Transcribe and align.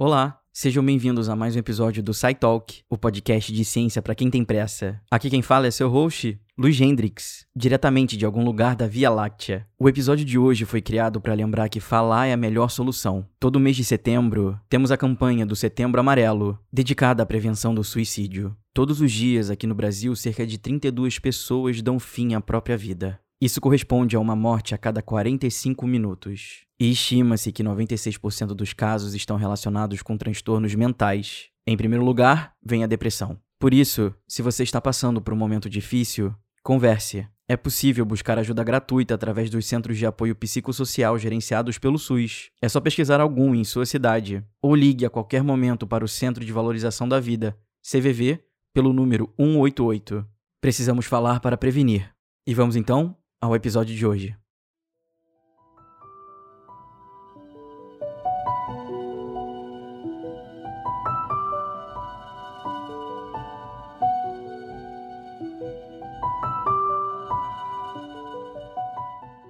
Olá, 0.00 0.38
sejam 0.52 0.84
bem-vindos 0.84 1.28
a 1.28 1.34
mais 1.34 1.56
um 1.56 1.58
episódio 1.58 2.00
do 2.04 2.14
SciTalk, 2.14 2.82
o 2.88 2.96
podcast 2.96 3.52
de 3.52 3.64
ciência 3.64 4.00
para 4.00 4.14
quem 4.14 4.30
tem 4.30 4.44
pressa. 4.44 5.00
Aqui 5.10 5.28
quem 5.28 5.42
fala 5.42 5.66
é 5.66 5.72
seu 5.72 5.88
host, 5.88 6.38
Luiz 6.56 6.80
Hendrix, 6.80 7.44
diretamente 7.54 8.16
de 8.16 8.24
algum 8.24 8.44
lugar 8.44 8.76
da 8.76 8.86
Via 8.86 9.10
Láctea. 9.10 9.66
O 9.76 9.88
episódio 9.88 10.24
de 10.24 10.38
hoje 10.38 10.64
foi 10.64 10.80
criado 10.80 11.20
para 11.20 11.34
lembrar 11.34 11.68
que 11.68 11.80
falar 11.80 12.28
é 12.28 12.32
a 12.32 12.36
melhor 12.36 12.70
solução. 12.70 13.26
Todo 13.40 13.58
mês 13.58 13.74
de 13.74 13.82
setembro, 13.82 14.56
temos 14.68 14.92
a 14.92 14.96
campanha 14.96 15.44
do 15.44 15.56
Setembro 15.56 15.98
Amarelo, 15.98 16.56
dedicada 16.72 17.24
à 17.24 17.26
prevenção 17.26 17.74
do 17.74 17.82
suicídio. 17.82 18.56
Todos 18.72 19.00
os 19.00 19.10
dias 19.10 19.50
aqui 19.50 19.66
no 19.66 19.74
Brasil, 19.74 20.14
cerca 20.14 20.46
de 20.46 20.58
32 20.58 21.18
pessoas 21.18 21.82
dão 21.82 21.98
fim 21.98 22.34
à 22.34 22.40
própria 22.40 22.76
vida. 22.76 23.18
Isso 23.40 23.60
corresponde 23.60 24.16
a 24.16 24.20
uma 24.20 24.34
morte 24.34 24.74
a 24.74 24.78
cada 24.78 25.00
45 25.00 25.86
minutos. 25.86 26.64
E 26.80 26.90
estima-se 26.90 27.52
que 27.52 27.62
96% 27.62 28.48
dos 28.48 28.72
casos 28.72 29.14
estão 29.14 29.36
relacionados 29.36 30.02
com 30.02 30.16
transtornos 30.16 30.74
mentais. 30.74 31.48
Em 31.64 31.76
primeiro 31.76 32.04
lugar, 32.04 32.54
vem 32.60 32.82
a 32.82 32.88
depressão. 32.88 33.38
Por 33.56 33.72
isso, 33.72 34.12
se 34.26 34.42
você 34.42 34.64
está 34.64 34.80
passando 34.80 35.20
por 35.20 35.32
um 35.32 35.36
momento 35.36 35.70
difícil, 35.70 36.34
converse. 36.64 37.28
É 37.46 37.56
possível 37.56 38.04
buscar 38.04 38.38
ajuda 38.40 38.64
gratuita 38.64 39.14
através 39.14 39.48
dos 39.50 39.64
centros 39.66 39.96
de 39.96 40.04
apoio 40.04 40.34
psicossocial 40.34 41.16
gerenciados 41.16 41.78
pelo 41.78 41.98
SUS. 41.98 42.50
É 42.60 42.68
só 42.68 42.80
pesquisar 42.80 43.20
algum 43.20 43.54
em 43.54 43.62
sua 43.62 43.86
cidade 43.86 44.44
ou 44.60 44.74
ligue 44.74 45.06
a 45.06 45.10
qualquer 45.10 45.44
momento 45.44 45.86
para 45.86 46.04
o 46.04 46.08
Centro 46.08 46.44
de 46.44 46.52
Valorização 46.52 47.08
da 47.08 47.20
Vida, 47.20 47.56
CVV, 47.82 48.42
pelo 48.74 48.92
número 48.92 49.32
188. 49.38 50.26
Precisamos 50.60 51.06
falar 51.06 51.38
para 51.38 51.56
prevenir. 51.56 52.12
E 52.46 52.54
vamos 52.54 52.76
então 52.76 53.16
ao 53.40 53.54
episódio 53.54 53.94
de 53.94 54.06
hoje. 54.06 54.36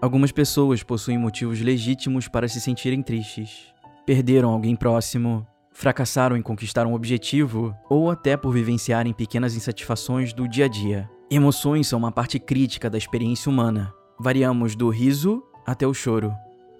Algumas 0.00 0.30
pessoas 0.30 0.82
possuem 0.82 1.18
motivos 1.18 1.60
legítimos 1.60 2.28
para 2.28 2.48
se 2.48 2.60
sentirem 2.60 3.02
tristes. 3.02 3.74
Perderam 4.06 4.50
alguém 4.50 4.76
próximo, 4.76 5.46
fracassaram 5.72 6.36
em 6.36 6.42
conquistar 6.42 6.86
um 6.86 6.94
objetivo 6.94 7.76
ou 7.90 8.10
até 8.10 8.36
por 8.36 8.52
vivenciarem 8.52 9.12
pequenas 9.12 9.56
insatisfações 9.56 10.32
do 10.32 10.46
dia 10.48 10.66
a 10.66 10.68
dia. 10.68 11.17
Emoções 11.30 11.86
são 11.86 11.98
uma 11.98 12.10
parte 12.10 12.38
crítica 12.38 12.88
da 12.88 12.96
experiência 12.96 13.50
humana. 13.50 13.92
Variamos 14.18 14.74
do 14.74 14.88
riso 14.88 15.42
até 15.66 15.86
o 15.86 15.92
choro. 15.92 16.32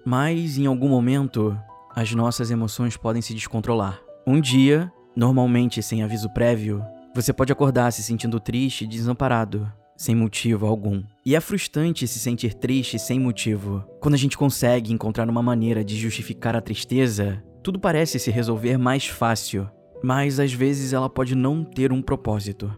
Mas, 0.03 0.57
em 0.57 0.65
algum 0.65 0.89
momento, 0.89 1.55
as 1.95 2.11
nossas 2.13 2.49
emoções 2.49 2.97
podem 2.97 3.21
se 3.21 3.31
descontrolar. 3.35 4.01
Um 4.25 4.41
dia, 4.41 4.91
normalmente 5.15 5.83
sem 5.83 6.01
aviso 6.01 6.33
prévio, 6.33 6.83
você 7.13 7.31
pode 7.31 7.51
acordar 7.51 7.91
se 7.91 8.01
sentindo 8.01 8.39
triste 8.39 8.85
e 8.85 8.87
desamparado, 8.87 9.71
sem 9.95 10.15
motivo 10.15 10.65
algum. 10.65 11.03
E 11.23 11.35
é 11.35 11.39
frustrante 11.39 12.07
se 12.07 12.17
sentir 12.17 12.55
triste 12.55 12.97
sem 12.97 13.19
motivo. 13.19 13.83
Quando 13.99 14.15
a 14.15 14.17
gente 14.17 14.35
consegue 14.35 14.91
encontrar 14.91 15.29
uma 15.29 15.43
maneira 15.43 15.83
de 15.83 15.95
justificar 15.95 16.55
a 16.55 16.61
tristeza, 16.61 17.43
tudo 17.61 17.77
parece 17.77 18.17
se 18.17 18.31
resolver 18.31 18.79
mais 18.79 19.05
fácil. 19.05 19.69
Mas 20.01 20.39
às 20.39 20.51
vezes 20.51 20.91
ela 20.91 21.07
pode 21.07 21.35
não 21.35 21.63
ter 21.63 21.91
um 21.91 22.01
propósito. 22.01 22.75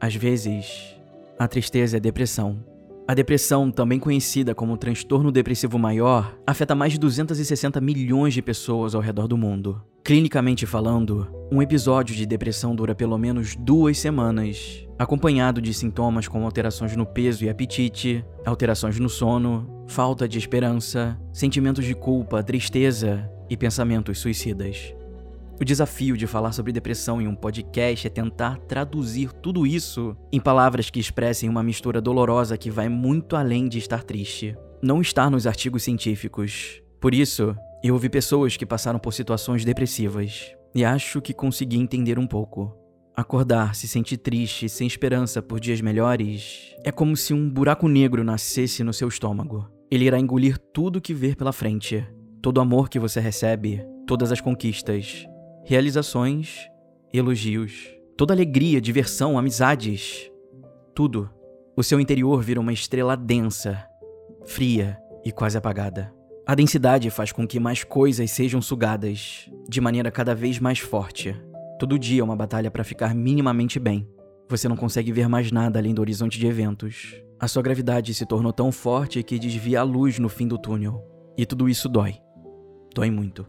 Às 0.00 0.16
vezes, 0.16 0.96
a 1.38 1.48
tristeza 1.48 1.96
é 1.96 2.00
depressão. 2.00 2.64
A 3.06 3.14
depressão, 3.14 3.70
também 3.70 3.98
conhecida 3.98 4.54
como 4.54 4.76
transtorno 4.76 5.32
depressivo 5.32 5.78
maior, 5.78 6.38
afeta 6.46 6.74
mais 6.74 6.92
de 6.92 7.00
260 7.00 7.80
milhões 7.80 8.32
de 8.32 8.40
pessoas 8.40 8.94
ao 8.94 9.00
redor 9.00 9.26
do 9.26 9.36
mundo. 9.36 9.82
Clinicamente 10.04 10.66
falando, 10.66 11.28
um 11.50 11.60
episódio 11.60 12.14
de 12.14 12.24
depressão 12.24 12.74
dura 12.74 12.94
pelo 12.94 13.18
menos 13.18 13.54
duas 13.56 13.98
semanas, 13.98 14.86
acompanhado 14.98 15.60
de 15.60 15.74
sintomas 15.74 16.26
como 16.26 16.44
alterações 16.44 16.96
no 16.96 17.04
peso 17.04 17.44
e 17.44 17.48
apetite, 17.48 18.24
alterações 18.46 18.98
no 18.98 19.08
sono, 19.08 19.84
falta 19.86 20.28
de 20.28 20.38
esperança, 20.38 21.18
sentimentos 21.32 21.84
de 21.84 21.94
culpa, 21.94 22.42
tristeza 22.42 23.28
e 23.50 23.56
pensamentos 23.56 24.18
suicidas. 24.18 24.94
O 25.62 25.64
desafio 25.64 26.16
de 26.16 26.26
falar 26.26 26.50
sobre 26.50 26.72
depressão 26.72 27.22
em 27.22 27.28
um 27.28 27.36
podcast 27.36 28.04
é 28.04 28.10
tentar 28.10 28.58
traduzir 28.58 29.32
tudo 29.32 29.64
isso 29.64 30.16
em 30.32 30.40
palavras 30.40 30.90
que 30.90 30.98
expressem 30.98 31.48
uma 31.48 31.62
mistura 31.62 32.00
dolorosa 32.00 32.58
que 32.58 32.68
vai 32.68 32.88
muito 32.88 33.36
além 33.36 33.68
de 33.68 33.78
estar 33.78 34.02
triste. 34.02 34.56
Não 34.82 35.00
estar 35.00 35.30
nos 35.30 35.46
artigos 35.46 35.84
científicos. 35.84 36.82
Por 37.00 37.14
isso, 37.14 37.54
eu 37.80 37.94
ouvi 37.94 38.08
pessoas 38.08 38.56
que 38.56 38.66
passaram 38.66 38.98
por 38.98 39.14
situações 39.14 39.64
depressivas 39.64 40.52
e 40.74 40.84
acho 40.84 41.22
que 41.22 41.32
consegui 41.32 41.78
entender 41.78 42.18
um 42.18 42.26
pouco. 42.26 42.76
Acordar, 43.14 43.76
se 43.76 43.86
sentir 43.86 44.16
triste, 44.16 44.68
sem 44.68 44.88
esperança 44.88 45.40
por 45.40 45.60
dias 45.60 45.80
melhores, 45.80 46.74
é 46.82 46.90
como 46.90 47.16
se 47.16 47.32
um 47.32 47.48
buraco 47.48 47.86
negro 47.86 48.24
nascesse 48.24 48.82
no 48.82 48.92
seu 48.92 49.06
estômago. 49.06 49.70
Ele 49.88 50.06
irá 50.06 50.18
engolir 50.18 50.58
tudo 50.58 51.00
que 51.00 51.14
ver 51.14 51.36
pela 51.36 51.52
frente, 51.52 52.04
todo 52.42 52.58
o 52.58 52.60
amor 52.60 52.88
que 52.88 52.98
você 52.98 53.20
recebe, 53.20 53.80
todas 54.08 54.32
as 54.32 54.40
conquistas, 54.40 55.24
realizações, 55.64 56.68
elogios, 57.12 57.88
toda 58.16 58.34
alegria, 58.34 58.80
diversão, 58.80 59.38
amizades, 59.38 60.30
tudo. 60.94 61.30
O 61.76 61.82
seu 61.82 62.00
interior 62.00 62.42
vira 62.42 62.60
uma 62.60 62.72
estrela 62.72 63.16
densa, 63.16 63.86
fria 64.44 64.98
e 65.24 65.30
quase 65.30 65.56
apagada. 65.56 66.12
A 66.46 66.54
densidade 66.54 67.08
faz 67.10 67.30
com 67.30 67.46
que 67.46 67.60
mais 67.60 67.84
coisas 67.84 68.30
sejam 68.30 68.60
sugadas, 68.60 69.48
de 69.68 69.80
maneira 69.80 70.10
cada 70.10 70.34
vez 70.34 70.58
mais 70.58 70.80
forte. 70.80 71.34
Todo 71.78 71.98
dia 71.98 72.20
é 72.20 72.24
uma 72.24 72.36
batalha 72.36 72.70
para 72.70 72.84
ficar 72.84 73.14
minimamente 73.14 73.78
bem. 73.78 74.08
Você 74.48 74.68
não 74.68 74.76
consegue 74.76 75.12
ver 75.12 75.28
mais 75.28 75.52
nada 75.52 75.78
além 75.78 75.94
do 75.94 76.00
horizonte 76.00 76.38
de 76.38 76.46
eventos. 76.46 77.14
A 77.38 77.46
sua 77.46 77.62
gravidade 77.62 78.12
se 78.12 78.26
tornou 78.26 78.52
tão 78.52 78.72
forte 78.72 79.22
que 79.22 79.38
desvia 79.38 79.80
a 79.80 79.84
luz 79.84 80.18
no 80.18 80.28
fim 80.28 80.46
do 80.46 80.58
túnel. 80.58 81.02
E 81.38 81.46
tudo 81.46 81.68
isso 81.68 81.88
dói. 81.88 82.16
Dói 82.94 83.10
muito. 83.10 83.46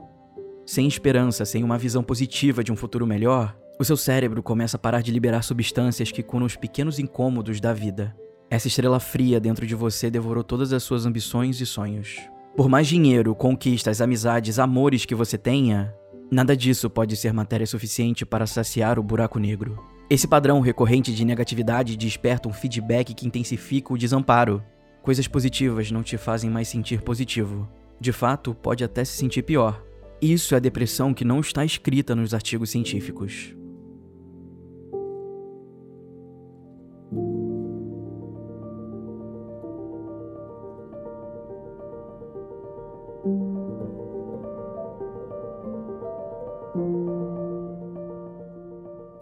Sem 0.66 0.88
esperança, 0.88 1.44
sem 1.46 1.64
uma 1.64 1.78
visão 1.78 2.02
positiva 2.02 2.64
de 2.64 2.72
um 2.72 2.76
futuro 2.76 3.06
melhor, 3.06 3.56
o 3.80 3.84
seu 3.84 3.98
cérebro 3.98 4.42
começa 4.42 4.78
a 4.78 4.80
parar 4.80 5.02
de 5.02 5.12
liberar 5.12 5.42
substâncias 5.42 6.12
que 6.12 6.24
curam 6.24 6.46
os 6.46 6.56
pequenos 6.56 7.00
incômodos 7.00 7.60
da 7.60 7.74
vida. 7.74 8.16
Essa 8.50 8.68
estrela 8.68 9.00
fria 9.00 9.40
dentro 9.40 9.66
de 9.66 9.76
você 9.76 10.10
devorou 10.10 10.44
todas 10.44 10.72
as 10.72 10.84
suas 10.84 11.06
ambições 11.06 11.60
e 11.60 11.66
sonhos. 11.66 12.18
Por 12.56 12.70
mais 12.70 12.88
dinheiro, 12.88 13.36
conquistas, 13.36 14.00
amizades, 14.00 14.60
amores 14.60 15.06
que 15.06 15.16
você 15.16 15.38
tenha, 15.38 15.94
nada 16.32 16.56
disso 16.56 16.90
pode 16.90 17.18
ser 17.18 17.34
matéria 17.34 17.66
suficiente 17.66 18.26
para 18.26 18.46
saciar 18.46 19.00
o 19.00 19.04
buraco 19.04 19.40
negro. 19.40 19.84
Esse 20.10 20.28
padrão 20.28 20.62
recorrente 20.62 21.14
de 21.14 21.26
negatividade 21.26 21.98
desperta 21.98 22.48
um 22.48 22.54
feedback 22.54 23.14
que 23.14 23.26
intensifica 23.26 23.92
o 23.92 23.98
desamparo. 23.98 24.64
Coisas 25.02 25.28
positivas 25.28 25.92
não 25.92 26.04
te 26.04 26.16
fazem 26.16 26.50
mais 26.50 26.68
sentir 26.68 27.02
positivo. 27.02 27.68
De 28.00 28.12
fato, 28.12 28.54
pode 28.54 28.84
até 28.84 29.04
se 29.04 29.14
sentir 29.14 29.42
pior. 29.42 29.84
Isso 30.24 30.54
é 30.54 30.58
a 30.58 30.60
depressão 30.62 31.14
que 31.14 31.26
não 31.26 31.42
está 31.42 31.66
escrita 31.66 32.16
nos 32.16 32.34
artigos 32.34 32.70
científicos. 32.70 33.54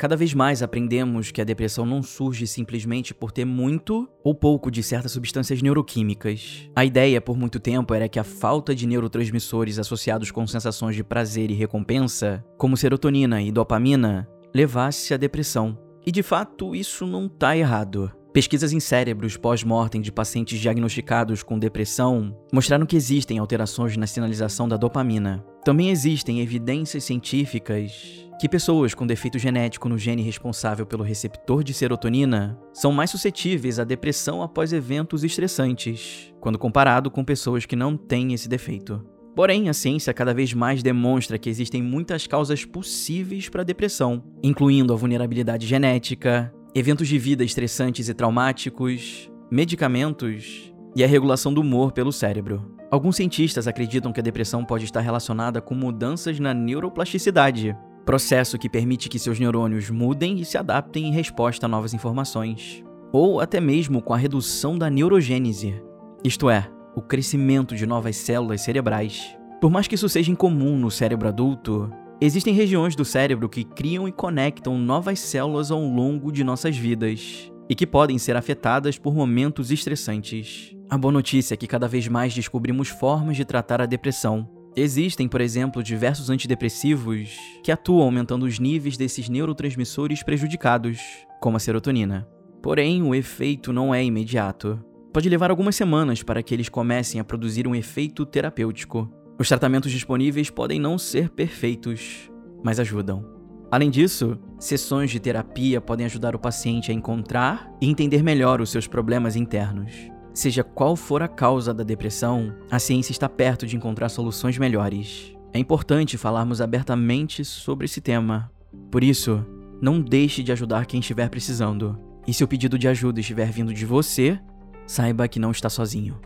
Cada 0.02 0.16
vez 0.16 0.34
mais 0.34 0.64
aprendemos 0.64 1.30
que 1.30 1.40
a 1.40 1.44
depressão 1.44 1.86
não 1.86 2.02
surge 2.02 2.48
simplesmente 2.48 3.14
por 3.14 3.32
ter 3.32 3.46
muito 3.46 4.10
ou 4.24 4.34
pouco 4.34 4.72
de 4.72 4.82
certas 4.82 5.12
substâncias 5.12 5.62
neuroquímicas. 5.62 6.68
A 6.76 6.84
ideia 6.84 7.22
por 7.22 7.38
muito 7.38 7.60
tempo 7.60 7.94
era 7.94 8.10
que 8.10 8.18
a 8.18 8.24
falta 8.24 8.74
de 8.74 8.88
neurotransmissores 8.88 9.78
associados 9.78 10.32
com 10.32 10.48
sensações 10.48 10.96
de 10.96 11.04
prazer 11.04 11.52
e 11.52 11.54
recompensa, 11.54 12.44
como 12.58 12.76
serotonina 12.76 13.44
e 13.44 13.52
dopamina, 13.52 14.28
levasse 14.52 15.14
à 15.14 15.18
depressão. 15.18 15.78
E 16.04 16.12
de 16.12 16.24
fato, 16.24 16.76
isso 16.76 17.06
não 17.06 17.28
está 17.28 17.56
errado. 17.56 18.12
Pesquisas 18.34 18.74
em 18.74 18.80
cérebros 18.80 19.38
pós-mortem 19.38 20.02
de 20.02 20.12
pacientes 20.12 20.60
diagnosticados 20.60 21.44
com 21.44 21.60
depressão 21.60 22.36
mostraram 22.52 22.88
que 22.88 22.96
existem 22.96 23.38
alterações 23.38 23.96
na 23.96 24.08
sinalização 24.08 24.68
da 24.68 24.78
dopamina. 24.78 25.46
Também 25.64 25.92
existem 25.92 26.42
evidências 26.42 27.04
científicas 27.04 28.28
que 28.40 28.50
pessoas 28.50 28.96
com 28.96 29.06
defeito 29.06 29.38
genético 29.38 29.88
no 29.88 29.96
gene 29.96 30.24
responsável 30.24 30.88
pelo 30.88 31.04
receptor 31.04 31.64
de 31.64 31.76
serotonina 31.76 32.60
são 32.74 32.92
mais 32.92 33.12
suscetíveis 33.12 33.78
à 33.78 33.84
depressão 33.84 34.42
após 34.42 34.74
eventos 34.74 35.24
estressantes, 35.24 36.34
quando 36.40 36.58
comparado 36.58 37.12
com 37.12 37.24
pessoas 37.24 37.68
que 37.68 37.76
não 37.76 37.96
têm 37.96 38.34
esse 38.34 38.50
defeito. 38.50 39.06
Porém, 39.36 39.70
a 39.70 39.74
ciência 39.74 40.12
cada 40.16 40.34
vez 40.34 40.52
mais 40.56 40.82
demonstra 40.82 41.38
que 41.38 41.50
existem 41.50 41.84
muitas 41.84 42.26
causas 42.26 42.66
possíveis 42.66 43.48
para 43.48 43.62
a 43.62 43.66
depressão, 43.66 44.24
incluindo 44.42 44.92
a 44.92 44.96
vulnerabilidade 44.98 45.68
genética, 45.68 46.52
eventos 46.74 47.08
de 47.08 47.20
vida 47.20 47.44
estressantes 47.44 48.10
e 48.10 48.14
traumáticos, 48.16 49.32
medicamentos 49.52 50.74
e 50.96 51.04
a 51.04 51.08
regulação 51.08 51.54
do 51.54 51.62
humor 51.62 51.92
pelo 51.92 52.12
cérebro. 52.12 52.81
Alguns 52.92 53.16
cientistas 53.16 53.70
acreditam 53.70 54.12
que 54.12 54.20
a 54.20 54.24
depressão 54.24 54.66
pode 54.66 54.84
estar 54.84 55.00
relacionada 55.00 55.62
com 55.62 55.74
mudanças 55.74 56.38
na 56.42 56.54
neuroplasticidade, 56.54 57.74
processo 58.06 58.60
que 58.60 58.68
permite 58.68 59.08
que 59.08 59.18
seus 59.18 59.40
neurônios 59.40 59.90
mudem 59.90 60.42
e 60.42 60.44
se 60.44 60.58
adaptem 60.58 61.06
em 61.06 61.14
resposta 61.14 61.68
a 61.68 61.70
novas 61.70 61.94
informações, 61.94 62.84
ou 63.14 63.40
até 63.40 63.62
mesmo 63.62 64.02
com 64.02 64.14
a 64.14 64.18
redução 64.18 64.78
da 64.78 64.90
neurogênese, 64.90 65.82
isto 66.22 66.50
é, 66.50 66.70
o 66.94 67.02
crescimento 67.02 67.78
de 67.78 67.86
novas 67.86 68.18
células 68.18 68.60
cerebrais. 68.60 69.38
Por 69.62 69.72
mais 69.72 69.88
que 69.88 69.96
isso 69.96 70.10
seja 70.10 70.30
incomum 70.30 70.78
no 70.78 70.92
cérebro 70.92 71.30
adulto, 71.30 71.90
existem 72.20 72.54
regiões 72.54 72.94
do 72.94 73.06
cérebro 73.06 73.48
que 73.48 73.64
criam 73.64 74.06
e 74.06 74.12
conectam 74.12 74.78
novas 74.78 75.18
células 75.18 75.72
ao 75.72 75.82
longo 75.82 76.30
de 76.30 76.44
nossas 76.44 76.76
vidas 76.76 77.51
e 77.72 77.76
que 77.76 77.88
podem 77.88 78.18
ser 78.18 78.36
afetadas 78.36 78.98
por 78.98 79.16
momentos 79.16 79.72
estressantes. 79.72 80.76
A 80.90 80.98
boa 80.98 81.10
notícia 81.10 81.54
é 81.54 81.58
que 81.58 81.66
cada 81.66 81.88
vez 81.88 82.06
mais 82.06 82.36
descobrimos 82.36 82.90
formas 82.90 83.38
de 83.38 83.46
tratar 83.46 83.82
a 83.82 83.86
depressão. 83.86 84.46
Existem, 84.76 85.26
por 85.26 85.40
exemplo, 85.40 85.82
diversos 85.82 86.30
antidepressivos 86.30 87.30
que 87.64 87.72
atuam 87.72 88.02
aumentando 88.02 88.46
os 88.46 88.60
níveis 88.60 88.98
desses 88.98 89.30
neurotransmissores 89.30 90.22
prejudicados, 90.22 91.00
como 91.40 91.56
a 91.56 91.62
serotonina. 91.62 92.28
Porém, 92.62 93.04
o 93.04 93.16
efeito 93.16 93.72
não 93.72 93.96
é 93.96 94.04
imediato. 94.04 94.78
Pode 95.14 95.30
levar 95.30 95.50
algumas 95.50 95.78
semanas 95.78 96.22
para 96.22 96.44
que 96.44 96.54
eles 96.54 96.68
comecem 96.68 97.22
a 97.22 97.24
produzir 97.24 97.70
um 97.70 97.76
efeito 97.76 98.26
terapêutico. 98.26 99.10
Os 99.40 99.48
tratamentos 99.48 99.94
disponíveis 99.94 100.50
podem 100.50 100.78
não 100.78 100.98
ser 100.98 101.30
perfeitos, 101.30 102.30
mas 102.62 102.82
ajudam. 102.82 103.41
Além 103.72 103.90
disso, 103.90 104.38
sessões 104.60 105.10
de 105.10 105.20
terapia 105.20 105.80
podem 105.80 106.06
ajudar 106.06 106.36
o 106.36 106.40
paciente 106.40 106.92
a 106.92 106.94
encontrar 106.94 107.72
e 107.80 107.90
entender 107.90 108.22
melhor 108.22 108.60
os 108.60 108.70
seus 108.70 108.86
problemas 108.86 109.38
internos. 109.38 109.94
Seja 110.34 110.62
qual 110.62 110.98
for 110.98 111.24
a 111.24 111.28
causa 111.28 111.74
da 111.74 111.82
depressão, 111.82 112.54
a 112.70 112.78
ciência 112.80 113.14
está 113.14 113.30
perto 113.30 113.66
de 113.66 113.78
encontrar 113.78 114.10
soluções 114.10 114.58
melhores. 114.58 115.34
É 115.54 115.60
importante 115.60 116.18
falarmos 116.18 116.60
abertamente 116.60 117.46
sobre 117.46 117.86
esse 117.86 118.02
tema. 118.02 118.52
Por 118.92 119.06
isso, 119.06 119.46
não 119.82 120.02
deixe 120.02 120.44
de 120.44 120.52
ajudar 120.52 120.86
quem 120.86 121.00
estiver 121.00 121.30
precisando. 121.30 121.98
E 122.28 122.34
se 122.34 122.44
o 122.44 122.48
pedido 122.48 122.78
de 122.78 122.90
ajuda 122.90 123.22
estiver 123.22 123.52
vindo 123.52 123.74
de 123.74 123.86
você, 123.86 124.38
saiba 124.86 125.30
que 125.30 125.40
não 125.40 125.52
está 125.52 125.70
sozinho. 125.70 126.20